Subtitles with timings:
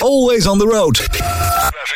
[0.00, 1.06] Always on the road.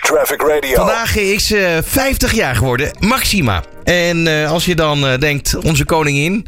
[0.00, 0.74] Traffic Radio.
[0.74, 3.62] Vandaag is ze 50 jaar geworden, Maxima.
[3.84, 6.46] En eh, als je dan eh, denkt, onze koningin,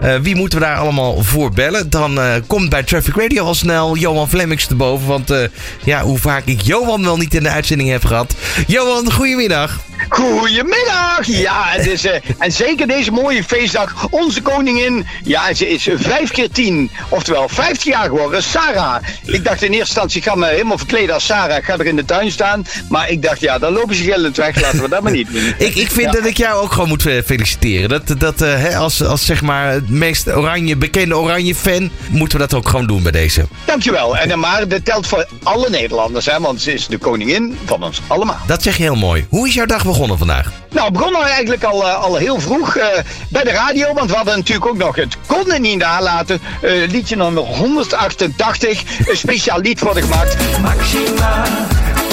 [0.00, 1.90] eh, wie moeten we daar allemaal voor bellen?
[1.90, 5.06] Dan eh, komt bij Traffic Radio al snel Johan Flemmings te boven.
[5.06, 5.38] Want eh,
[5.84, 8.34] ja, hoe vaak ik Johan wel niet in de uitzending heb gehad.
[8.66, 9.78] Johan, goedemiddag.
[10.20, 11.26] Goedemiddag!
[11.26, 14.06] Ja, het is, eh, en zeker deze mooie feestdag.
[14.10, 16.90] Onze koningin, ja, ze is vijf keer tien.
[17.08, 18.42] Oftewel, 50 jaar geworden.
[18.42, 19.02] Sarah.
[19.24, 21.56] Ik dacht in eerste instantie, ik ga me helemaal verkleden als Sarah.
[21.56, 22.66] Ik ga er in de tuin staan.
[22.88, 24.60] Maar ik dacht, ja, dan lopen ze gillend weg.
[24.60, 25.54] Laten we dat maar niet doen.
[25.58, 27.88] Ik, ik vind dat ik jou ook gewoon moet eh, feliciteren.
[27.88, 32.38] Dat, dat eh, hè, als, als zeg maar het meest oranje, bekende oranje fan, moeten
[32.38, 33.46] we dat ook gewoon doen bij deze.
[33.64, 34.16] Dankjewel.
[34.16, 38.00] En, maar dat telt voor alle Nederlanders, hè, want ze is de koningin van ons
[38.06, 38.38] allemaal.
[38.46, 39.26] Dat zeg je heel mooi.
[39.28, 40.52] Hoe is jouw dag begonnen vandaag?
[40.70, 42.86] Nou, begonnen we eigenlijk al, eh, al heel vroeg eh,
[43.28, 46.40] bij de radio, want we hadden natuurlijk ook nog het konden niet nalaten.
[46.62, 50.36] eh, liedje nummer 188, een speciaal lied worden gemaakt.
[50.62, 51.44] Maxima,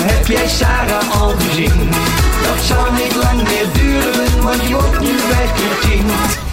[0.02, 1.90] heb jij Sarah al gezien?
[2.44, 6.47] Dat zal niet lang meer duren, want je wordt nu vijf keer tien.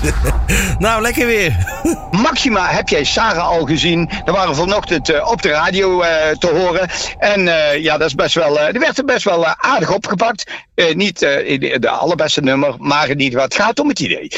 [0.78, 1.56] Nou, lekker weer.
[2.10, 4.10] Maxima, heb jij Sarah al gezien?
[4.24, 6.88] Dat waren vanochtend eh, op de radio eh, te horen.
[7.18, 10.50] En eh, ja, dat is best wel, die werd er best wel aardig opgepakt.
[10.94, 14.32] Niet de, allerbeste nummer, maar geval, het gaat om het idee.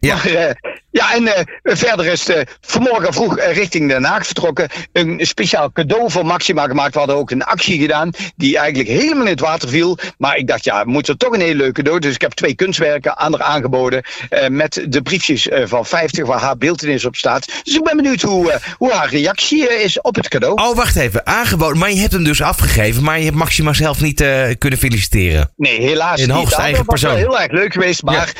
[0.00, 0.14] Ja.
[0.24, 4.68] Maar, ja, en eh, verder is eh, vanmorgen vroeg eh, richting Den Haag vertrokken.
[4.92, 6.92] Een speciaal cadeau voor Maxima gemaakt.
[6.92, 9.98] We hadden ook een actie gedaan die eigenlijk helemaal in het water viel.
[10.18, 11.98] Maar ik dacht, ja, we moeten toch een heel leuk cadeau.
[11.98, 14.02] Dus ik heb twee kunstwerken aan haar aangeboden.
[14.48, 17.46] met de briefjes van 50 waar haar beeldenis op staat.
[17.62, 20.62] Dus ik ben benieuwd hoe, hoe haar reactie is op het cadeau.
[20.62, 21.26] Oh, wacht even.
[21.26, 21.78] Aangeboden.
[21.78, 23.02] Maar je hebt hem dus afgegeven.
[23.02, 24.24] Maar je hebt Maxima zelf niet
[24.58, 25.52] kunnen feliciteren.
[25.56, 26.36] Nee, helaas In niet.
[26.36, 27.30] hoogste Dat eigen was wel persoon.
[27.30, 28.32] heel erg leuk geweest, maar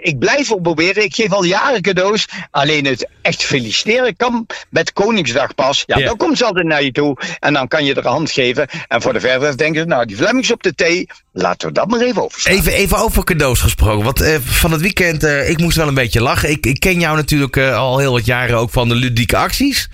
[0.00, 1.04] ik blijf op proberen.
[1.04, 2.28] Ik geef al jaren cadeaus.
[2.50, 5.82] Alleen het echt feliciteren kan met Koningsdag pas.
[5.86, 6.06] Ja, Ja.
[6.06, 8.68] dan komt ze altijd naar je toe en dan kan je er een hand geven.
[8.88, 11.08] En voor de verder denken ze, nou, die Flemmings op de thee,
[11.40, 12.52] laten we dat maar even overstaan.
[12.52, 14.04] Even, even over cadeaus gesproken.
[14.04, 16.50] Want eh, van het weekend, eh, ik moest wel een beetje lachen.
[16.50, 19.88] Ik, ik ken jou natuurlijk eh, al heel wat jaren ook van de ludieke acties.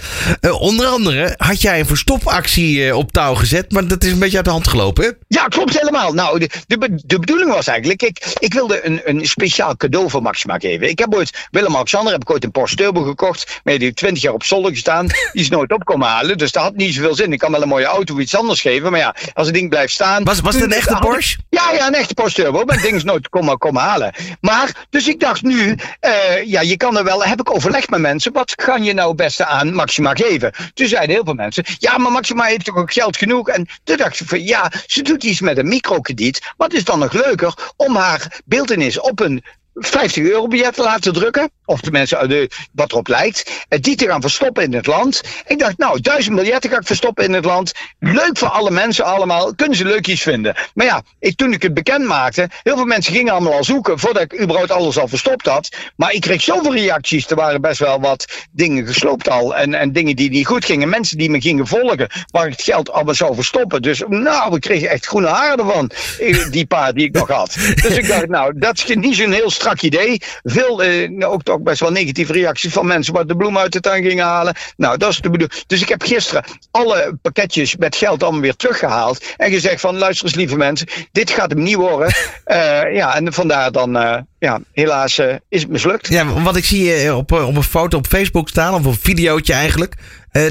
[0.59, 3.73] Onder andere had jij een verstopactie op touw gezet.
[3.73, 5.05] Maar dat is een beetje uit de hand gelopen.
[5.05, 5.11] hè?
[5.29, 6.13] Ja, klopt helemaal.
[6.13, 10.23] Nou, de, de, de bedoeling was eigenlijk, ik, ik wilde een, een speciaal cadeau voor
[10.23, 10.89] Maxima geven.
[10.89, 13.61] Ik heb ooit, Willem-Alexander, heb ik ooit een Porsche Turbo gekocht.
[13.65, 15.07] Maar die heeft 20 jaar op zolder gestaan.
[15.07, 16.39] Die is nooit op komen halen.
[16.39, 17.33] Dus dat had niet zoveel zin.
[17.33, 18.91] Ik kan wel een mooie auto of iets anders geven.
[18.91, 20.25] Maar ja, als het ding blijft staan.
[20.25, 22.65] Was, was het een echte had Ja, ja, een echte Turbo.
[22.65, 24.15] Maar het ding is nooit komen, komen halen.
[24.41, 28.01] Maar, dus ik dacht nu, eh, ja, je kan er wel, heb ik overlegd met
[28.01, 28.33] mensen.
[28.33, 30.53] Wat kan je nou het beste aan Maxima geven?
[30.75, 33.49] Toen zeiden heel veel mensen, ja, maar Maxima heeft toch ook geld genoeg?
[33.49, 36.53] En toen dacht ik van, ja, ze doet iets met een microkrediet.
[36.57, 39.45] Wat is dan nog leuker om haar beeldenis op een
[39.75, 41.51] 50 euro biljet te laten drukken.
[41.65, 43.65] Of tenminste, eh, de, wat erop lijkt.
[43.69, 45.21] En die te gaan verstoppen in het land.
[45.47, 47.73] Ik dacht, nou, duizend biljetten ga ik verstoppen in het land.
[47.99, 49.55] Leuk voor alle mensen allemaal.
[49.55, 50.55] Kunnen ze leuk iets vinden.
[50.75, 51.03] Maar ja,
[51.37, 52.49] toen ik het bekend maakte.
[52.63, 53.99] Heel veel mensen gingen allemaal al zoeken.
[53.99, 55.69] Voordat ik überhaupt alles al verstopt had.
[55.97, 57.31] Maar ik kreeg zoveel reacties.
[57.31, 59.57] Er waren best wel wat dingen gesloopt al.
[59.57, 60.89] En, en dingen die niet goed gingen.
[60.89, 62.09] Mensen die me gingen volgen.
[62.31, 63.83] Waar ik het geld allemaal zou verstoppen.
[63.83, 65.91] Dus nou, ik kreeg echt groene haren ervan.
[66.19, 67.57] eh, Die paar die ik nog had.
[67.83, 70.21] Dus ik dacht, nou, dat is niet zo'n heel strak idee.
[70.43, 73.73] Veel, eh, nou, ook toch best wel negatieve reacties van mensen wat de bloemen uit
[73.73, 74.55] de tuin gingen halen.
[74.77, 75.63] Nou, dat is de bedoeling.
[75.67, 79.25] Dus ik heb gisteren alle pakketjes met geld allemaal weer teruggehaald.
[79.37, 82.13] En gezegd van, luister eens lieve mensen, dit gaat hem niet worden.
[82.45, 86.09] Eh, ja, en vandaar dan, eh, ja, helaas eh, is het mislukt.
[86.09, 88.97] Ja, wat ik zie eh, op, eh, op een foto op Facebook staan, of een
[89.01, 89.95] videootje eigenlijk.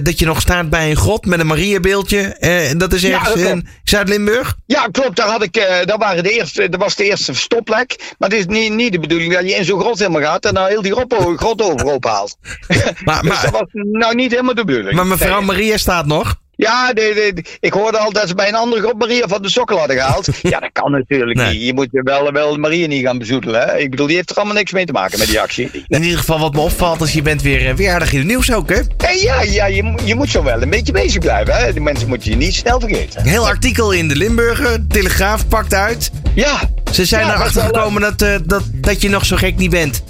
[0.04, 2.22] dat je nog staat bij een grot met een Mariabeeldje.
[2.22, 4.56] en dat is ergens dat in Zuid-Limburg.
[4.66, 5.16] Ja, klopt.
[5.16, 5.54] Daar, had ik,
[5.86, 8.14] daar waren de eerste, dat was de eerste verstopplek.
[8.18, 10.54] Maar het is niet, niet de bedoeling dat je in zo'n grot helemaal gaat en
[10.54, 12.38] nou heel die grot, grot overhoop haalt.
[13.04, 14.96] Maar, Dus maar, dat was nou niet helemaal de bedoeling.
[14.96, 15.46] maar mevrouw Nee.
[15.46, 16.36] Maria staat nog.
[16.64, 16.92] Ja,
[17.60, 20.28] ik hoorde al dat ze bij een andere groep Maria van de Sokkel hadden gehaald.
[20.42, 21.54] ja, dat kan natuurlijk Nee.
[21.54, 21.66] niet.
[21.66, 23.62] Je moet wel, wel Maria niet gaan bezoedelen.
[23.62, 23.78] Hè?
[23.78, 25.70] Ik bedoel, die heeft er allemaal niks mee te maken met die actie.
[25.88, 28.28] In ieder geval wat me opvalt is je bent weer, eh, weer aardig in het
[28.28, 28.76] nieuws ook hè.
[28.98, 31.56] En ja, ja je, je moet zo wel een beetje bezig blijven.
[31.56, 31.72] Hè?
[31.74, 33.20] Die mensen moeten je niet snel vergeten.
[33.22, 34.88] Een heel artikel in de Limburger.
[34.88, 36.12] Telegraaf pakt uit.
[36.36, 39.70] Ja, Ze zijn Ja, erachter gekomen dat, eh, dat, dat je nog zo gek niet
[39.70, 40.04] bent.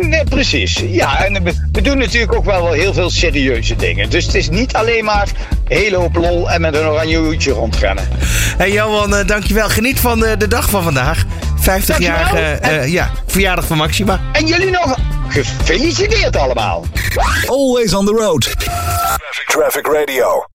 [0.00, 0.82] Nee, precies.
[0.86, 4.10] Ja, en we, we doen natuurlijk ook wel, heel veel serieuze dingen.
[4.10, 5.28] Dus het is niet alleen maar
[5.68, 8.08] hele hoop lol en met een oranje hoedje rondrennen.
[8.56, 9.68] Hey Johan, eh, dankjewel.
[9.68, 11.24] Geniet van de, de dag van vandaag.
[11.60, 12.80] 50-jarige Dankjewel.
[12.80, 14.20] eh, ja, verjaardag van Maxima.
[14.32, 14.96] En jullie nog
[15.28, 16.84] gefeliciteerd allemaal.
[17.46, 18.54] Always on the road.
[19.46, 20.49] Traffic Radio.